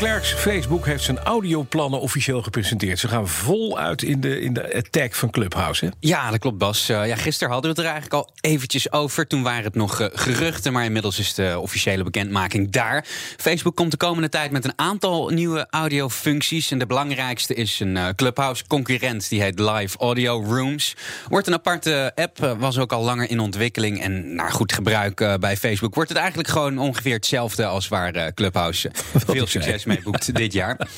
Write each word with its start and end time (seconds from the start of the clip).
Clerks, 0.00 0.32
Facebook 0.32 0.86
heeft 0.86 1.04
zijn 1.04 1.18
audioplannen 1.18 2.00
officieel 2.00 2.42
gepresenteerd. 2.42 2.98
Ze 2.98 3.08
gaan 3.08 3.28
voluit 3.28 4.02
in 4.02 4.20
de, 4.20 4.40
in 4.40 4.52
de 4.52 4.74
attack 4.74 5.14
van 5.14 5.30
Clubhouse. 5.30 5.84
Hè? 5.84 5.90
Ja, 6.00 6.30
dat 6.30 6.38
klopt, 6.38 6.58
Bas. 6.58 6.90
Uh, 6.90 7.06
ja, 7.06 7.16
gisteren 7.16 7.52
hadden 7.52 7.74
we 7.74 7.80
het 7.80 7.86
er 7.86 7.92
eigenlijk 7.92 8.26
al 8.26 8.32
eventjes 8.40 8.92
over. 8.92 9.26
Toen 9.26 9.42
waren 9.42 9.64
het 9.64 9.74
nog 9.74 10.00
uh, 10.00 10.06
geruchten, 10.12 10.72
maar 10.72 10.84
inmiddels 10.84 11.18
is 11.18 11.34
de 11.34 11.58
officiële 11.60 12.02
bekendmaking 12.02 12.70
daar. 12.70 13.04
Facebook 13.36 13.76
komt 13.76 13.90
de 13.90 13.96
komende 13.96 14.28
tijd 14.28 14.50
met 14.50 14.64
een 14.64 14.72
aantal 14.76 15.28
nieuwe 15.28 15.66
audiofuncties. 15.70 16.70
En 16.70 16.78
de 16.78 16.86
belangrijkste 16.86 17.54
is 17.54 17.80
een 17.80 17.96
uh, 17.96 18.08
Clubhouse-concurrent. 18.16 19.28
Die 19.28 19.42
heet 19.42 19.58
Live 19.58 19.98
Audio 19.98 20.44
Rooms. 20.44 20.96
Wordt 21.28 21.46
een 21.46 21.54
aparte 21.54 22.12
app, 22.14 22.56
was 22.58 22.78
ook 22.78 22.92
al 22.92 23.02
langer 23.02 23.30
in 23.30 23.40
ontwikkeling. 23.40 24.02
En 24.02 24.34
naar 24.34 24.52
goed 24.52 24.72
gebruik 24.72 25.38
bij 25.40 25.56
Facebook 25.56 25.94
wordt 25.94 26.08
het 26.08 26.18
eigenlijk 26.18 26.48
gewoon 26.48 26.78
ongeveer 26.78 27.14
hetzelfde 27.14 27.66
als 27.66 27.88
waar 27.88 28.34
Clubhouse 28.34 28.90
veel 29.26 29.46
succes 29.46 29.84
mee 29.84 29.89
boekt 30.04 30.34
dit 30.42 30.52
jaar. 30.52 30.88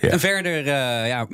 ja. 0.00 0.08
En 0.08 0.20
verder, 0.20 0.58
uh, 0.58 1.08
ja, 1.08 1.26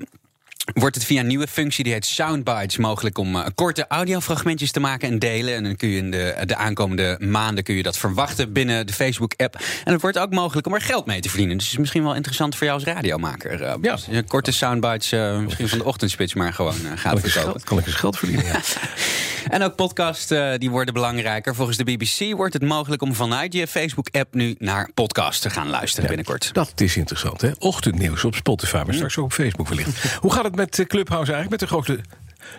wordt 0.74 0.94
het 0.94 1.04
via 1.04 1.20
een 1.20 1.26
nieuwe 1.26 1.46
functie, 1.46 1.84
die 1.84 1.92
heet 1.92 2.06
Soundbites, 2.06 2.76
mogelijk 2.76 3.18
om 3.18 3.36
uh, 3.36 3.46
korte 3.54 3.84
audiofragmentjes 3.88 4.72
te 4.72 4.80
maken 4.80 5.08
en 5.08 5.18
delen. 5.18 5.54
En 5.54 5.64
dan 5.64 5.76
kun 5.76 5.88
je 5.88 5.96
in 5.96 6.10
de, 6.10 6.36
de 6.46 6.56
aankomende 6.56 7.16
maanden 7.20 7.64
kun 7.64 7.74
je 7.74 7.82
dat 7.82 7.98
verwachten 7.98 8.52
binnen 8.52 8.86
de 8.86 8.92
Facebook-app. 8.92 9.54
En 9.84 9.92
het 9.92 10.02
wordt 10.02 10.18
ook 10.18 10.30
mogelijk 10.30 10.66
om 10.66 10.74
er 10.74 10.80
geld 10.80 11.06
mee 11.06 11.20
te 11.20 11.28
verdienen. 11.28 11.56
Dus 11.56 11.64
het 11.64 11.74
is 11.74 11.80
misschien 11.80 12.02
wel 12.02 12.14
interessant 12.14 12.56
voor 12.56 12.66
jou 12.66 12.78
als 12.78 12.88
radiomaker. 12.88 13.60
Uh, 13.60 13.74
ja. 13.82 14.22
Korte 14.26 14.52
soundbites, 14.52 15.12
uh, 15.12 15.38
misschien 15.38 15.68
van 15.68 15.78
de 15.78 15.84
ochtendspits, 15.84 16.34
maar 16.34 16.52
gewoon 16.52 16.74
gaat 16.94 17.20
verkopen. 17.20 17.60
Ik 17.60 17.66
kan 17.66 17.78
ik 17.78 17.86
eens 17.86 17.94
geld 17.94 18.18
verdienen, 18.18 18.46
ja. 18.46 18.60
en 19.48 19.62
ook 19.62 19.76
podcasts 19.76 20.26
die 20.56 20.70
worden 20.70 20.94
belangrijker. 20.94 21.54
Volgens 21.54 21.76
de 21.76 21.84
BBC 21.84 22.36
wordt 22.36 22.52
het 22.52 22.62
mogelijk 22.62 23.02
om 23.02 23.14
vanuit 23.14 23.52
je 23.52 23.66
Facebook-app 23.66 24.34
nu 24.34 24.54
naar 24.58 24.90
podcasts 24.94 25.40
te 25.40 25.50
gaan 25.50 25.68
luisteren 25.68 26.10
ja, 26.10 26.16
binnenkort. 26.16 26.54
Dat 26.54 26.72
is 26.80 26.96
interessant, 26.96 27.40
hè? 27.40 27.50
Ochtendnieuws 27.58 28.24
op 28.24 28.34
Spotify, 28.34 28.82
maar 28.86 28.94
straks 28.94 29.18
ook 29.18 29.24
op 29.24 29.32
Facebook 29.32 29.68
wellicht. 29.68 30.14
Hoe 30.14 30.32
gaat 30.32 30.44
het 30.44 30.56
met 30.56 30.84
Clubhouse 30.86 31.32
eigenlijk? 31.32 31.50
Met 31.50 31.60
de 31.60 31.66
grote 31.66 32.00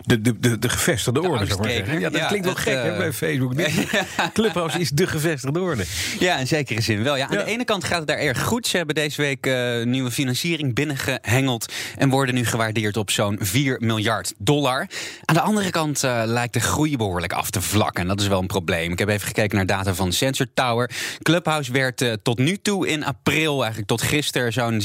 de, 0.02 0.20
de, 0.20 0.38
de, 0.38 0.58
de 0.58 0.68
gevestigde 0.68 1.20
de 1.20 1.28
orde, 1.28 1.46
zeg 1.46 1.58
maar 1.58 1.70
zeggen. 1.70 2.00
Ja, 2.00 2.10
dat 2.10 2.20
ja, 2.20 2.26
klinkt 2.26 2.46
wel 2.46 2.54
gek 2.54 2.82
hè, 2.82 2.96
bij 2.96 3.12
Facebook. 3.12 3.54
Clubhouse 4.32 4.78
is 4.78 4.90
de 4.90 5.06
gevestigde 5.06 5.60
orde. 5.60 5.84
Ja, 6.18 6.38
in 6.38 6.46
zekere 6.46 6.80
zin 6.80 7.02
wel. 7.02 7.16
Ja, 7.16 7.28
aan 7.28 7.36
de 7.36 7.44
ene 7.44 7.64
kant 7.64 7.84
gaat 7.84 7.98
het 7.98 8.06
daar 8.06 8.18
erg 8.18 8.42
goed. 8.42 8.66
Ze 8.66 8.76
hebben 8.76 8.94
deze 8.94 9.22
week 9.22 9.46
uh, 9.46 9.82
nieuwe 9.84 10.10
financiering 10.10 10.74
binnengehengeld... 10.74 11.72
en 11.96 12.08
worden 12.08 12.34
nu 12.34 12.44
gewaardeerd 12.44 12.96
op 12.96 13.10
zo'n 13.10 13.38
4 13.40 13.76
miljard 13.80 14.32
dollar. 14.38 14.88
Aan 15.24 15.34
de 15.34 15.40
andere 15.40 15.70
kant 15.70 16.04
uh, 16.04 16.22
lijkt 16.24 16.52
de 16.52 16.60
groei 16.60 16.96
behoorlijk 16.96 17.32
af 17.32 17.50
te 17.50 17.60
vlakken. 17.60 18.02
En 18.02 18.08
dat 18.08 18.20
is 18.20 18.26
wel 18.26 18.40
een 18.40 18.46
probleem. 18.46 18.92
Ik 18.92 18.98
heb 18.98 19.08
even 19.08 19.26
gekeken 19.26 19.56
naar 19.56 19.66
data 19.66 19.94
van 19.94 20.12
Sensor 20.12 20.46
Tower. 20.54 20.90
Clubhouse 21.22 21.72
werd 21.72 22.02
uh, 22.02 22.12
tot 22.22 22.38
nu 22.38 22.56
toe 22.56 22.88
in 22.88 23.04
april, 23.04 23.58
eigenlijk 23.58 23.88
tot 23.88 24.02
gisteren... 24.02 24.52
zo'n 24.52 24.82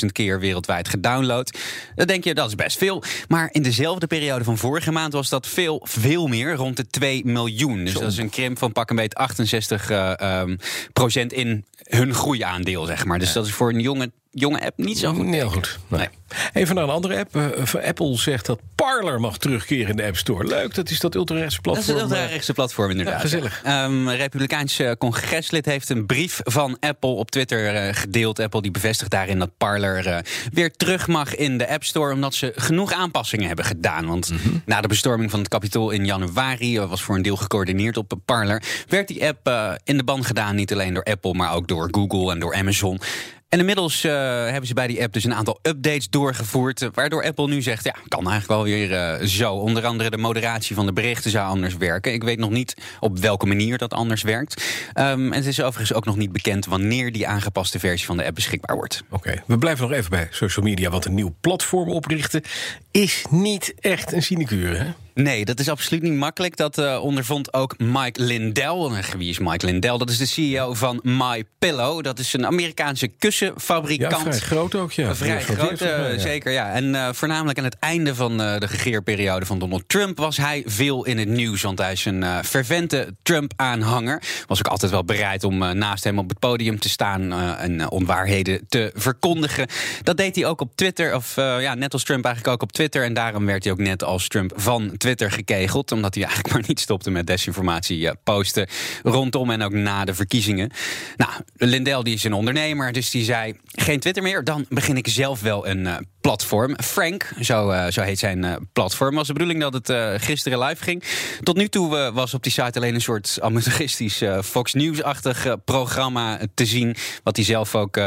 640.000 0.00 0.06
keer 0.12 0.40
wereldwijd 0.40 0.88
gedownload. 0.88 1.58
Dan 1.94 2.06
denk 2.06 2.24
je, 2.24 2.34
dat 2.34 2.48
is 2.48 2.54
best 2.54 2.78
veel. 2.78 3.02
Maar 3.28 3.48
in 3.52 3.62
dezelfde 3.62 3.85
de 3.94 4.06
periode 4.06 4.44
van 4.44 4.58
vorige 4.58 4.92
maand 4.92 5.12
was 5.12 5.28
dat 5.28 5.46
veel, 5.46 5.80
veel 5.88 6.26
meer, 6.26 6.54
rond 6.54 6.76
de 6.76 6.86
2 6.86 7.24
miljoen. 7.24 7.84
Dus 7.84 7.94
dat 7.94 8.12
is 8.12 8.18
een 8.18 8.30
krimp 8.30 8.58
van 8.58 8.72
pak 8.72 8.90
een 8.90 8.96
beetje 8.96 9.18
68 9.18 9.90
uh, 9.90 10.12
um, 10.40 10.58
procent 10.92 11.32
in 11.32 11.64
hun 11.82 12.14
groeiaandeel, 12.14 12.84
zeg 12.84 13.04
maar. 13.04 13.18
Dus 13.18 13.28
ja. 13.28 13.34
dat 13.34 13.46
is 13.46 13.52
voor 13.52 13.68
een 13.68 13.80
jonge 13.80 14.10
jonge 14.38 14.64
app 14.64 14.78
niet 14.78 14.98
zo 14.98 15.12
goed. 15.12 15.26
Heel 15.26 15.48
goed. 15.48 15.78
Nee. 15.88 16.08
Even 16.52 16.74
naar 16.74 16.84
een 16.84 16.90
andere 16.90 17.18
app. 17.18 17.36
Uh, 17.36 17.84
Apple 17.86 18.18
zegt 18.18 18.46
dat 18.46 18.60
Parler 18.74 19.20
mag 19.20 19.38
terugkeren 19.38 19.90
in 19.90 19.96
de 19.96 20.04
App 20.04 20.16
Store. 20.16 20.46
Leuk, 20.46 20.74
dat 20.74 20.90
is 20.90 21.00
dat 21.00 21.14
ultrarechtse 21.14 21.60
platform. 21.60 21.86
Dat 21.86 21.96
is 21.96 22.02
het 22.02 22.12
ultrarechtse 22.12 22.52
platform, 22.52 22.90
inderdaad. 22.90 23.14
Ja, 23.14 23.20
gezellig. 23.20 23.62
Um, 23.66 24.08
Republikeins 24.08 24.80
congreslid 24.98 25.66
heeft 25.66 25.88
een 25.88 26.06
brief 26.06 26.40
van 26.44 26.76
Apple 26.80 27.10
op 27.10 27.30
Twitter 27.30 27.86
uh, 27.88 27.94
gedeeld. 27.94 28.38
Apple 28.38 28.62
die 28.62 28.70
bevestigt 28.70 29.10
daarin 29.10 29.38
dat 29.38 29.50
Parler 29.56 30.06
uh, 30.06 30.18
weer 30.52 30.70
terug 30.70 31.06
mag 31.06 31.34
in 31.34 31.58
de 31.58 31.68
App 31.68 31.84
Store... 31.84 32.12
omdat 32.12 32.34
ze 32.34 32.52
genoeg 32.56 32.92
aanpassingen 32.92 33.46
hebben 33.46 33.64
gedaan. 33.64 34.06
Want 34.06 34.30
mm 34.30 34.38
-hmm. 34.42 34.62
na 34.66 34.80
de 34.80 34.88
bestorming 34.88 35.30
van 35.30 35.38
het 35.38 35.48
kapitool 35.48 35.90
in 35.90 36.04
januari... 36.04 36.80
was 36.80 37.02
voor 37.02 37.16
een 37.16 37.22
deel 37.22 37.36
gecoördineerd 37.36 37.96
op 37.96 38.12
Parler... 38.24 38.62
werd 38.88 39.08
die 39.08 39.26
app 39.26 39.50
in 39.84 39.96
de 39.96 40.04
ban 40.04 40.24
gedaan, 40.24 40.54
niet 40.54 40.72
alleen 40.72 40.94
door 40.94 41.04
Apple... 41.04 41.34
maar 41.34 41.54
ook 41.54 41.68
door 41.68 41.88
Google 41.90 42.32
en 42.32 42.38
door 42.38 42.54
Amazon. 42.54 43.00
En 43.48 43.58
inmiddels 43.58 44.04
uh, 44.04 44.12
hebben 44.44 44.66
ze 44.66 44.74
bij 44.74 44.86
die 44.86 45.02
app 45.02 45.12
dus 45.12 45.24
een 45.24 45.34
aantal 45.34 45.58
updates 45.62 46.08
doorgevoerd. 46.08 46.82
Uh, 46.82 46.88
waardoor 46.92 47.24
Apple 47.24 47.48
nu 47.48 47.62
zegt: 47.62 47.84
ja, 47.84 47.94
kan 48.08 48.30
eigenlijk 48.30 48.48
wel 48.48 48.62
weer 48.62 49.20
uh, 49.20 49.26
zo. 49.26 49.54
Onder 49.54 49.86
andere 49.86 50.10
de 50.10 50.16
moderatie 50.16 50.74
van 50.74 50.86
de 50.86 50.92
berichten 50.92 51.30
zou 51.30 51.48
anders 51.48 51.76
werken. 51.76 52.12
Ik 52.12 52.22
weet 52.22 52.38
nog 52.38 52.50
niet 52.50 52.74
op 53.00 53.18
welke 53.18 53.46
manier 53.46 53.78
dat 53.78 53.92
anders 53.92 54.22
werkt. 54.22 54.64
Um, 54.94 55.32
en 55.32 55.38
het 55.38 55.46
is 55.46 55.60
overigens 55.60 55.92
ook 55.92 56.04
nog 56.04 56.16
niet 56.16 56.32
bekend 56.32 56.66
wanneer 56.66 57.12
die 57.12 57.28
aangepaste 57.28 57.78
versie 57.78 58.06
van 58.06 58.16
de 58.16 58.24
app 58.24 58.34
beschikbaar 58.34 58.76
wordt. 58.76 59.02
Oké, 59.10 59.42
we 59.46 59.58
blijven 59.58 59.88
nog 59.88 59.98
even 59.98 60.10
bij 60.10 60.28
social 60.30 60.64
media. 60.64 60.90
Want 60.90 61.04
een 61.04 61.14
nieuw 61.14 61.34
platform 61.40 61.88
oprichten 61.88 62.42
is 62.90 63.24
niet 63.30 63.74
echt 63.80 64.12
een 64.12 64.22
sinecure, 64.22 64.76
hè? 64.76 65.05
Nee, 65.22 65.44
dat 65.44 65.60
is 65.60 65.68
absoluut 65.68 66.02
niet 66.02 66.12
makkelijk. 66.12 66.56
Dat 66.56 66.78
uh, 66.78 66.98
ondervond 67.02 67.52
ook 67.52 67.78
Mike 67.78 68.22
Lindell. 68.22 69.04
Wie 69.16 69.28
is 69.28 69.38
Mike 69.38 69.66
Lindell? 69.66 69.98
Dat 69.98 70.10
is 70.10 70.18
de 70.18 70.26
CEO 70.26 70.74
van 70.74 71.00
My 71.02 71.44
Pillow. 71.58 72.02
Dat 72.02 72.18
is 72.18 72.32
een 72.32 72.46
Amerikaanse 72.46 73.08
kussenfabrikant. 73.08 74.12
Ja, 74.12 74.32
vrij 74.32 74.38
groot 74.38 74.74
ook, 74.74 74.92
ja. 74.92 75.14
Vrij 75.14 75.42
groot, 75.42 75.82
uh, 75.82 75.88
ja. 75.88 76.18
zeker, 76.18 76.52
ja. 76.52 76.72
En 76.72 76.84
uh, 76.84 77.08
voornamelijk 77.12 77.58
aan 77.58 77.64
het 77.64 77.76
einde 77.78 78.14
van 78.14 78.36
de 78.36 78.66
regeerperiode 78.66 79.46
van 79.46 79.58
Donald 79.58 79.88
Trump... 79.88 80.18
was 80.18 80.36
hij 80.36 80.62
veel 80.66 81.04
in 81.04 81.18
het 81.18 81.28
nieuws, 81.28 81.62
want 81.62 81.78
hij 81.78 81.92
is 81.92 82.04
een 82.04 82.44
fervente 82.44 83.14
Trump-aanhanger. 83.22 84.22
Was 84.46 84.58
ook 84.58 84.68
altijd 84.68 84.90
wel 84.90 85.04
bereid 85.04 85.44
om 85.44 85.58
naast 85.58 86.04
hem 86.04 86.18
op 86.18 86.28
het 86.28 86.38
podium 86.38 86.78
te 86.78 86.88
staan... 86.88 87.32
en 87.58 87.90
onwaarheden 87.90 88.66
te 88.68 88.90
verkondigen. 88.94 89.66
Dat 90.02 90.16
deed 90.16 90.36
hij 90.36 90.46
ook 90.46 90.60
op 90.60 90.76
Twitter, 90.76 91.14
of 91.14 91.34
ja, 91.36 91.74
net 91.74 91.92
als 91.92 92.04
Trump 92.04 92.24
eigenlijk 92.24 92.54
ook 92.54 92.62
op 92.62 92.72
Twitter. 92.72 93.04
En 93.04 93.14
daarom 93.14 93.46
werd 93.46 93.64
hij 93.64 93.72
ook 93.72 93.78
net 93.78 94.04
als 94.04 94.28
Trump 94.28 94.52
van 94.56 94.80
Twitter 94.86 95.04
gekegeld. 95.14 95.92
Omdat 95.92 96.14
hij 96.14 96.24
eigenlijk 96.24 96.54
maar 96.54 96.64
niet 96.66 96.80
stopte 96.80 97.10
met 97.10 97.26
desinformatie 97.26 98.10
posten. 98.24 98.68
Rondom 99.02 99.50
en 99.50 99.62
ook 99.62 99.72
na 99.72 100.04
de 100.04 100.14
verkiezingen. 100.14 100.70
Nou, 101.16 101.30
Lindell 101.56 102.02
die 102.02 102.14
is 102.14 102.24
een 102.24 102.32
ondernemer. 102.32 102.92
Dus 102.92 103.10
die 103.10 103.24
zei: 103.24 103.54
geen 103.66 104.00
Twitter 104.00 104.22
meer. 104.22 104.44
Dan 104.44 104.66
begin 104.68 104.96
ik 104.96 105.08
zelf 105.08 105.40
wel 105.40 105.66
een 105.66 105.84
uh, 105.84 105.96
platform. 106.26 106.76
Frank, 106.82 107.32
zo, 107.40 107.70
uh, 107.70 107.86
zo 107.86 108.02
heet 108.02 108.18
zijn 108.18 108.44
uh, 108.44 108.54
platform. 108.72 109.14
Was 109.14 109.26
de 109.26 109.32
bedoeling 109.32 109.60
dat 109.60 109.72
het 109.72 110.22
gisteren 110.22 110.58
live 110.58 110.82
ging. 110.82 111.02
Tot 111.42 111.56
nu 111.56 111.68
toe 111.68 112.10
was 112.14 112.34
op 112.34 112.42
die 112.42 112.52
site 112.52 112.78
alleen 112.78 112.94
een 112.94 113.00
soort 113.00 113.38
amateuristisch 113.40 114.22
Fox 114.44 114.74
News-achtig 114.74 115.56
programma 115.64 116.38
te 116.54 116.66
zien. 116.66 116.96
Wat 117.22 117.36
hij 117.36 117.44
zelf 117.44 117.74
ook 117.74 118.00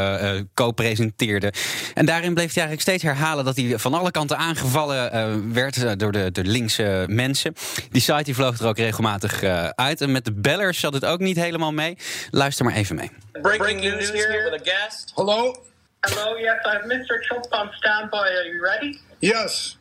co-presenteerde. 0.53 1.53
En 1.93 2.05
daarin 2.05 2.33
bleef 2.33 2.53
hij 2.53 2.63
eigenlijk 2.63 2.81
steeds 2.81 3.03
herhalen 3.03 3.45
dat 3.45 3.55
hij 3.55 3.79
van 3.79 3.93
alle 3.93 4.11
kanten 4.11 4.37
aangevallen 4.37 5.53
werd 5.53 5.99
door 5.99 6.11
de, 6.11 6.31
de 6.31 6.43
linkse 6.43 7.05
mensen. 7.07 7.53
Die 7.89 8.01
site 8.01 8.23
die 8.23 8.35
vloog 8.35 8.59
er 8.59 8.67
ook 8.67 8.77
regelmatig 8.77 9.43
uh, 9.43 9.67
uit. 9.67 10.01
En 10.01 10.11
met 10.11 10.25
de 10.25 10.33
bellers 10.33 10.79
zat 10.79 10.93
het 10.93 11.05
ook 11.05 11.19
niet 11.19 11.37
helemaal 11.37 11.73
mee. 11.73 11.97
Luister 12.31 12.65
maar 12.65 12.75
even 12.75 12.95
mee. 12.95 13.11
Breaking 13.41 13.81
news 13.81 14.11
here 14.11 14.49
with 14.51 14.61
a 14.61 14.71
guest. 14.71 15.11
Hello? 15.15 15.67
Hello, 16.05 16.35
yes, 16.37 16.57
I 16.65 16.73
have 16.75 16.83
Mr. 16.83 17.21
Trump 17.27 17.45
on 17.51 17.69
standby. 17.77 18.29
Are 18.29 18.43
you 18.43 18.63
ready? 18.63 18.99
Yes. 19.19 19.75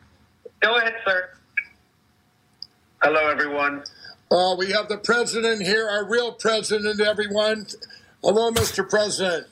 Go 0.59 0.75
ahead, 0.75 0.95
sir. 1.05 1.29
Hello, 3.01 3.29
everyone. 3.29 3.83
Uh, 4.29 4.55
we 4.57 4.71
have 4.71 4.89
the 4.89 4.97
president 4.97 5.61
here, 5.61 5.87
our 5.87 6.05
real 6.07 6.33
president, 6.33 6.99
everyone. 6.99 7.67
Hello, 8.21 8.51
Mr. 8.51 8.87
President. 8.87 9.47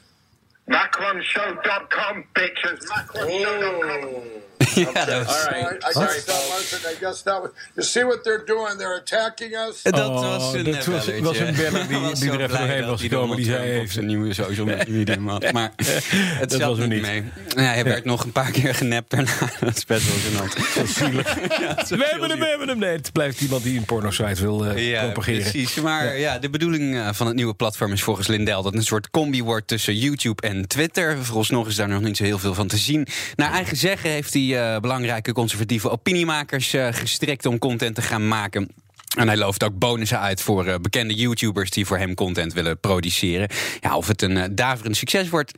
MacronShow.com, 0.70 2.26
bitches. 2.36 2.86
MacronShow.com. 2.86 4.24
ja, 4.24 4.47
dat 4.94 5.26
was... 5.26 5.46
All 5.46 5.52
right. 5.52 5.84
I 5.84 5.94
guess 5.94 6.24
that 6.26 6.48
wasn't. 6.50 6.86
I 6.86 6.96
guess 7.00 7.22
that 7.24 7.42
was. 7.42 7.52
You 7.76 7.86
see 7.86 8.04
what 8.04 8.24
they're 8.24 8.46
doing? 8.46 8.78
They're 8.78 8.98
attacking 8.98 9.56
us. 9.56 9.82
Dat 9.82 10.10
was 10.10 10.54
een, 10.54 10.64
dat 10.64 10.86
was, 10.86 11.20
was 11.20 11.38
een 11.38 11.56
beller 11.56 11.88
die, 11.88 12.14
die 12.14 12.32
er 12.32 12.42
even 12.42 12.58
doorheen 12.58 12.86
was 12.86 13.02
gekomen. 13.02 13.36
Die 13.36 13.46
zei 13.46 13.72
even 13.72 13.94
zijn 13.94 14.06
nieuwe 14.06 14.34
social 14.34 14.66
media 14.66 15.20
had. 15.20 15.52
Maar 15.58 15.72
het 15.78 16.50
dat 16.50 16.62
was 16.62 16.80
er 16.80 16.88
niet 16.88 17.02
mee. 17.02 17.24
Ja, 17.56 17.62
hij 17.62 17.84
werd 17.84 18.06
nog 18.06 18.24
een 18.24 18.32
paar 18.32 18.52
keer 18.52 18.76
genept 18.76 19.10
daarna. 19.10 19.32
Dat 19.60 19.78
is 19.78 19.86
best 19.86 20.06
wel 20.08 20.16
gênant. 20.18 20.76
Dat 20.76 20.84
is 20.84 20.94
zielig. 20.94 21.34
we 21.34 22.08
hebben 22.10 22.30
hem, 22.30 22.40
we 22.40 22.46
hebben 22.46 22.68
hem. 22.68 22.80
Nee, 22.80 22.96
het 22.96 23.12
blijft 23.12 23.42
iemand 23.42 23.64
die 23.64 23.78
een 23.78 23.86
porno-site 23.86 24.42
wil 24.42 24.66
uh, 24.66 24.90
ja, 24.90 25.02
propageren. 25.02 25.42
Precies. 25.42 25.76
Maar 25.76 26.06
ja. 26.06 26.12
ja. 26.12 26.40
de 26.40 26.50
bedoeling 26.50 27.10
van 27.12 27.28
het 27.28 27.36
nieuwe 27.36 27.54
platform 27.54 27.92
is 27.92 28.04
volgens 28.04 28.28
Lindell 28.28 28.54
dat 28.54 28.64
het 28.64 28.76
een 28.76 28.84
soort 28.84 29.10
combi 29.10 29.44
wordt 29.44 29.68
tussen 29.68 29.96
YouTube 29.98 30.48
en 30.48 30.68
Twitter. 30.68 31.24
Vooralsnog 31.24 31.68
is 31.68 31.76
daar 31.76 31.88
nog 31.88 32.02
niet 32.02 32.18
zo 32.18 32.24
heel 32.24 32.40
veel 32.40 32.54
van 32.54 32.68
te 32.68 32.78
zien. 32.78 33.08
Naar 33.36 33.52
eigen 33.52 33.78
zeggen 33.78 34.10
heeft 34.10 34.34
hij 34.34 34.57
uh, 34.58 34.80
belangrijke 34.80 35.32
conservatieve 35.32 35.90
opiniemakers 35.90 36.74
uh, 36.74 36.88
gestrikt 36.92 37.46
om 37.46 37.60
content 37.60 37.96
te 37.96 38.02
gaan 38.02 38.28
maken. 38.28 38.70
En 39.18 39.28
hij 39.28 39.38
looft 39.38 39.64
ook 39.64 39.78
bonussen 39.78 40.20
uit 40.20 40.42
voor 40.42 40.82
bekende 40.82 41.14
YouTubers 41.14 41.70
die 41.70 41.86
voor 41.86 41.98
hem 41.98 42.14
content 42.14 42.54
willen 42.54 42.80
produceren. 42.80 43.50
Ja, 43.80 43.98
of 43.98 44.08
het 44.08 44.22
een 44.22 44.56
daverend 44.56 44.98
succes 44.98 45.30
wordt, 45.30 45.54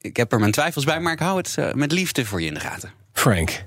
ik 0.00 0.16
heb 0.16 0.32
er 0.32 0.38
mijn 0.38 0.52
twijfels 0.52 0.84
bij, 0.84 1.00
maar 1.00 1.12
ik 1.12 1.18
hou 1.18 1.36
het 1.36 1.74
met 1.74 1.92
liefde 1.92 2.24
voor 2.24 2.40
je 2.40 2.46
in 2.46 2.54
de 2.54 2.60
gaten. 2.60 2.92
Frank. 3.12 3.64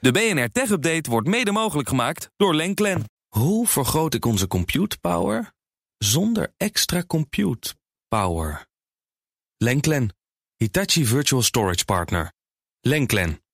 De 0.00 0.12
BNR 0.12 0.50
Tech 0.52 0.70
Update 0.70 1.10
wordt 1.10 1.28
mede 1.28 1.52
mogelijk 1.52 1.88
gemaakt 1.88 2.30
door 2.36 2.54
Lenklen. 2.54 3.04
Hoe 3.28 3.66
vergroot 3.66 4.14
ik 4.14 4.24
onze 4.24 4.46
compute 4.46 4.98
power 4.98 5.52
zonder 5.98 6.52
extra 6.56 7.02
compute 7.06 7.74
power? 8.08 8.66
Lenklen, 9.56 10.14
Hitachi 10.56 11.06
Virtual 11.06 11.42
Storage 11.42 11.84
Partner. 11.84 12.32
Lenklen, 12.80 13.40